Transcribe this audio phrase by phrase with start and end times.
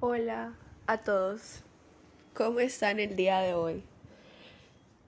[0.00, 0.52] Hola
[0.86, 1.64] a todos,
[2.32, 3.82] ¿cómo están el día de hoy?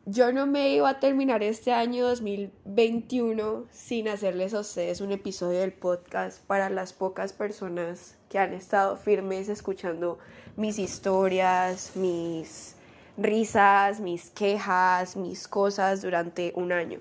[0.04, 5.60] Yo no me iba a terminar este año 2021 sin hacerles a ustedes un episodio
[5.60, 10.18] del podcast para las pocas personas que han estado firmes escuchando
[10.56, 12.74] mis historias, mis
[13.16, 16.98] risas, mis quejas, mis cosas durante un año.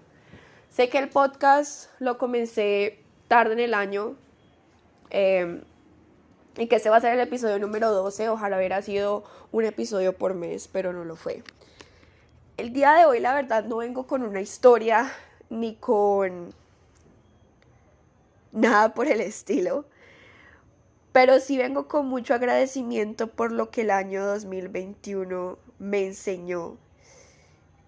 [0.70, 4.16] Sé que el podcast lo comencé tarde en el año.
[5.10, 5.64] Eh,
[6.60, 8.28] y que este va a ser el episodio número 12.
[8.28, 11.42] Ojalá hubiera sido un episodio por mes, pero no lo fue.
[12.58, 15.10] El día de hoy, la verdad, no vengo con una historia
[15.50, 16.54] ni con
[18.52, 19.86] nada por el estilo.
[21.14, 26.78] Pero sí vengo con mucho agradecimiento por lo que el año 2021 me enseñó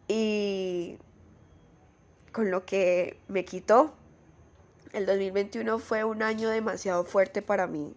[0.08, 0.98] y
[2.32, 3.94] con lo que me quitó.
[4.94, 7.94] El 2021 fue un año demasiado fuerte para mí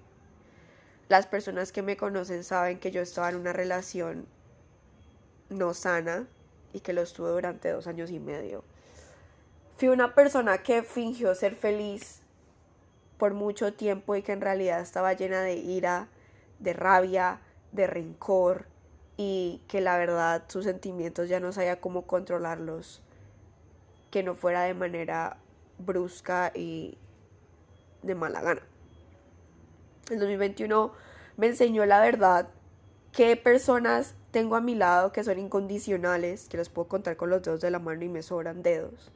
[1.09, 4.27] las personas que me conocen saben que yo estaba en una relación
[5.51, 6.27] no sana
[6.73, 8.65] y que lo estuve durante dos años y medio.
[9.77, 12.21] Fui una persona que fingió ser feliz
[13.19, 16.09] por mucho tiempo y que en realidad estaba llena de ira,
[16.59, 17.41] de rabia,
[17.73, 18.67] de rencor
[19.17, 23.03] y que la verdad sus sentimientos ya no sabía cómo controlarlos,
[24.11, 25.37] que no fuera de manera
[25.79, 26.99] brusca y
[28.03, 28.63] de mala gana.
[30.11, 30.93] El 2021
[31.37, 32.49] me enseñó la verdad,
[33.13, 37.43] qué personas tengo a mi lado que son incondicionales, que los puedo contar con los
[37.43, 39.13] dedos de la mano y me sobran dedos.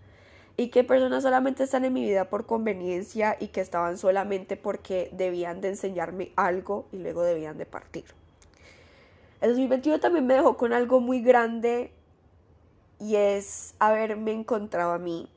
[0.56, 5.10] Y qué personas solamente están en mi vida por conveniencia y que estaban solamente porque
[5.12, 8.04] debían de enseñarme algo y luego debían de partir.
[9.40, 11.92] El 2021 también me dejó con algo muy grande
[12.98, 15.30] y es haberme encontrado a mí,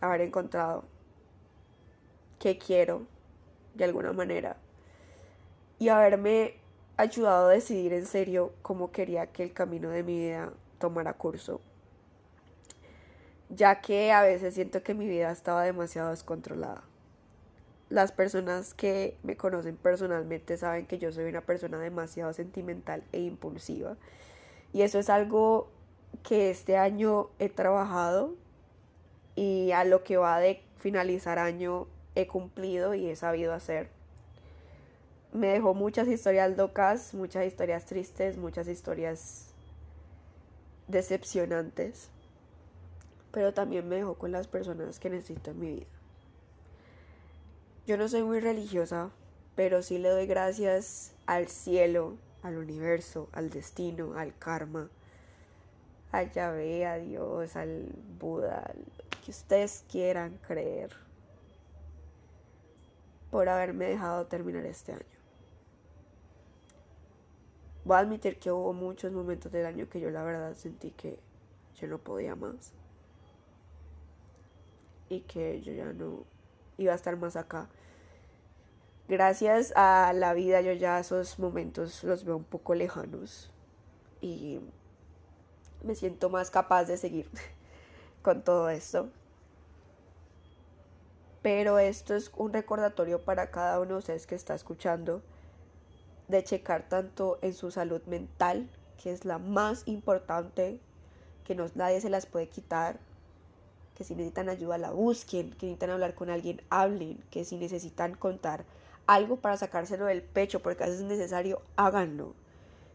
[0.00, 0.84] haber encontrado
[2.38, 3.06] qué quiero,
[3.74, 4.56] de alguna manera
[5.78, 6.54] y haberme
[6.96, 11.60] ayudado a decidir en serio cómo quería que el camino de mi vida tomara curso,
[13.48, 16.84] ya que a veces siento que mi vida estaba demasiado descontrolada.
[17.88, 23.20] Las personas que me conocen personalmente saben que yo soy una persona demasiado sentimental e
[23.20, 23.96] impulsiva.
[24.72, 25.68] Y eso es algo
[26.22, 28.34] que este año he trabajado
[29.34, 33.88] y a lo que va de finalizar año he cumplido y he sabido hacer.
[35.32, 39.46] Me dejó muchas historias locas, muchas historias tristes, muchas historias
[40.88, 42.08] decepcionantes,
[43.30, 45.86] pero también me dejó con las personas que necesito en mi vida.
[47.86, 49.10] Yo no soy muy religiosa,
[49.56, 54.90] pero sí le doy gracias al cielo, al universo, al destino, al karma,
[56.12, 57.88] a Yahvé, a Dios, al
[58.20, 58.70] Buda,
[59.24, 60.90] que ustedes quieran creer
[63.32, 65.16] por haberme dejado terminar este año.
[67.82, 71.18] Voy a admitir que hubo muchos momentos del año que yo la verdad sentí que
[71.74, 72.74] yo no podía más.
[75.08, 76.26] Y que yo ya no
[76.76, 77.70] iba a estar más acá.
[79.08, 83.50] Gracias a la vida yo ya esos momentos los veo un poco lejanos.
[84.20, 84.60] Y
[85.82, 87.30] me siento más capaz de seguir
[88.22, 89.08] con todo esto
[91.42, 95.22] pero esto es un recordatorio para cada uno de ustedes que está escuchando
[96.28, 98.68] de checar tanto en su salud mental,
[99.02, 100.78] que es la más importante,
[101.44, 103.00] que no, nadie se las puede quitar,
[103.96, 108.14] que si necesitan ayuda la busquen, que necesitan hablar con alguien, hablen, que si necesitan
[108.14, 108.64] contar
[109.06, 112.34] algo para sacárselo del pecho, porque a veces es necesario, háganlo.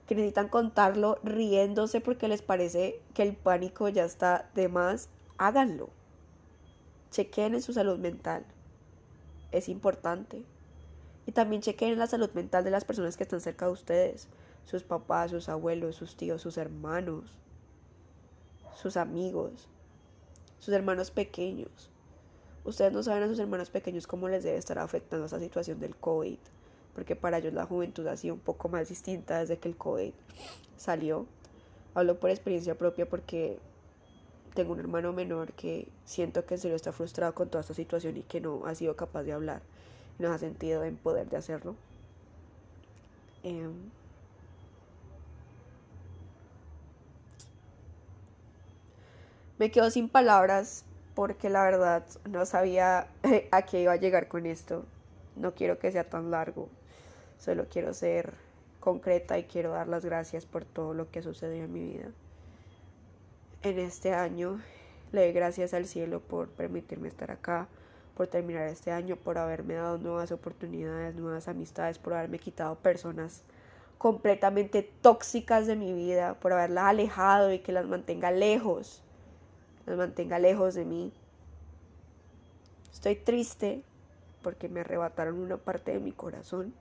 [0.07, 5.89] Que necesitan contarlo riéndose porque les parece que el pánico ya está de más, háganlo
[7.11, 8.45] chequen en su salud mental.
[9.51, 10.43] Es importante.
[11.25, 14.27] Y también chequen en la salud mental de las personas que están cerca de ustedes.
[14.65, 17.37] Sus papás, sus abuelos, sus tíos, sus hermanos,
[18.75, 19.67] sus amigos,
[20.59, 21.89] sus hermanos pequeños.
[22.63, 25.95] Ustedes no saben a sus hermanos pequeños cómo les debe estar afectando esa situación del
[25.95, 26.37] COVID.
[26.93, 30.13] Porque para ellos la juventud ha sido un poco más distinta desde que el COVID
[30.77, 31.25] salió.
[31.93, 33.59] Hablo por experiencia propia porque
[34.57, 38.17] tengo un hermano menor que siento que se lo está frustrado con toda esta situación
[38.17, 39.61] y que no ha sido capaz de hablar,
[40.17, 41.75] no ha sentido en poder de hacerlo.
[43.43, 43.71] Em,
[49.59, 53.09] me quedo sin palabras porque la verdad no sabía
[53.51, 54.85] a qué iba a llegar con esto.
[55.35, 56.67] No quiero que sea tan largo,
[57.37, 58.33] solo quiero ser
[58.79, 62.09] concreta y quiero dar las gracias por todo lo que ha sucedido en mi vida
[63.63, 64.61] en este año.
[65.11, 67.67] Le doy gracias al cielo por permitirme estar acá,
[68.15, 73.43] por terminar este año, por haberme dado nuevas oportunidades, nuevas amistades, por haberme quitado personas
[73.97, 79.01] completamente tóxicas de mi vida, por haberlas alejado y que las mantenga lejos,
[79.85, 81.13] las mantenga lejos de mí.
[82.91, 83.83] Estoy triste
[84.41, 86.73] porque me arrebataron una parte de mi corazón,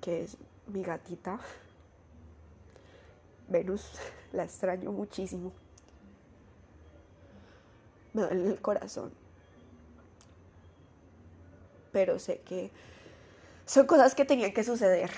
[0.00, 0.36] que es
[0.66, 1.40] mi gatita.
[3.48, 3.92] Venus,
[4.32, 5.52] la extraño muchísimo.
[8.12, 9.12] Me duele el corazón.
[11.92, 12.70] Pero sé que
[13.64, 15.10] son cosas que tenían que suceder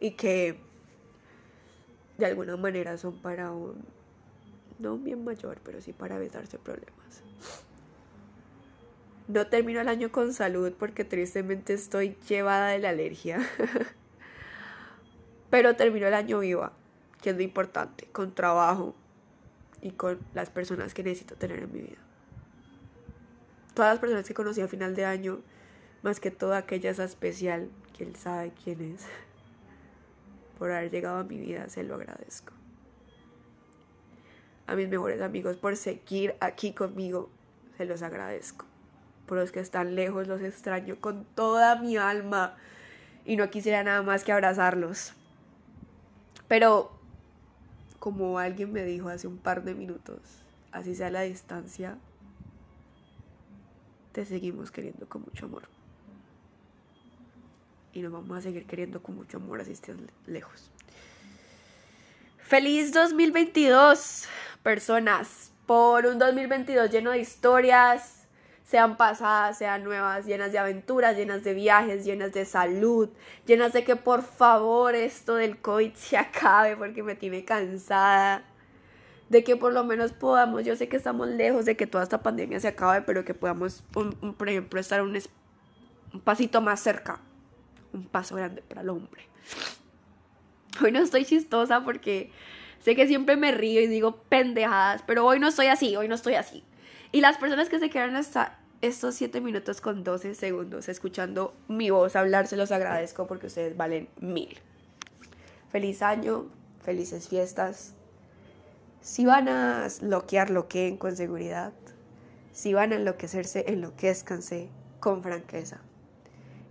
[0.00, 0.58] y que
[2.18, 3.84] de alguna manera son para un,
[4.78, 7.22] no un bien mayor, pero sí para evitarse problemas.
[9.28, 13.40] No termino el año con salud porque tristemente estoy llevada de la alergia.
[15.50, 16.72] pero termino el año viva,
[17.20, 18.94] que es lo importante, con trabajo
[19.82, 21.98] y con las personas que necesito tener en mi vida.
[23.74, 25.40] Todas las personas que conocí a final de año
[26.02, 29.06] más que toda aquella esa especial que él sabe quién es.
[30.58, 32.52] Por haber llegado a mi vida, se lo agradezco.
[34.66, 37.28] A mis mejores amigos por seguir aquí conmigo,
[37.76, 38.66] se los agradezco.
[39.26, 42.56] Por los que están lejos, los extraño con toda mi alma
[43.24, 45.14] y no quisiera nada más que abrazarlos.
[46.46, 46.99] Pero,
[48.00, 50.18] como alguien me dijo hace un par de minutos,
[50.72, 51.96] así sea la distancia,
[54.12, 55.68] te seguimos queriendo con mucho amor
[57.92, 60.70] y nos vamos a seguir queriendo con mucho amor así estés lejos.
[62.38, 64.26] Feliz 2022,
[64.62, 68.19] personas, por un 2022 lleno de historias,
[68.70, 73.08] sean pasadas, sean nuevas, llenas de aventuras, llenas de viajes, llenas de salud,
[73.44, 78.44] llenas de que por favor esto del COVID se acabe porque me tiene cansada,
[79.28, 82.22] de que por lo menos podamos, yo sé que estamos lejos de que toda esta
[82.22, 85.18] pandemia se acabe, pero que podamos, por ejemplo, estar un,
[86.12, 87.18] un pasito más cerca
[87.92, 89.26] un paso grande para el hombre.
[90.80, 92.30] Hoy no estoy chistosa porque
[92.78, 96.14] sé que siempre me río y digo pendejadas, pero hoy no estoy así, hoy no
[96.14, 96.62] estoy así.
[97.12, 101.90] Y las personas que se quedan hasta estos 7 minutos con 12 segundos escuchando mi
[101.90, 104.58] voz hablar, se los agradezco porque ustedes valen mil.
[105.68, 106.46] Feliz año,
[106.82, 107.94] felices fiestas.
[109.02, 111.72] Si van a bloquear, loqueen con seguridad.
[112.52, 114.68] Si van a enloquecerse, enloquezcanse
[114.98, 115.80] con franqueza.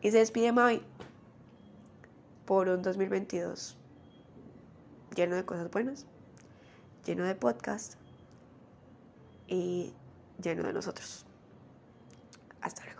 [0.01, 0.81] Y se despide Mavi
[2.45, 3.77] por un 2022
[5.15, 6.05] lleno de cosas buenas,
[7.05, 7.95] lleno de podcast
[9.47, 9.93] y
[10.41, 11.25] lleno de nosotros.
[12.69, 12.98] Hasta luego.